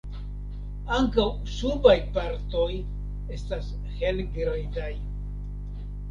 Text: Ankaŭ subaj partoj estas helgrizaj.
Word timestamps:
Ankaŭ 0.99 1.25
subaj 1.55 1.93
partoj 2.15 2.63
estas 3.35 3.67
helgrizaj. 3.99 4.89